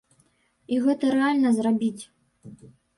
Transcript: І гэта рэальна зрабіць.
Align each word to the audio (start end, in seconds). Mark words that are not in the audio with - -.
І 0.73 0.79
гэта 0.87 1.13
рэальна 1.17 1.55
зрабіць. 1.61 2.03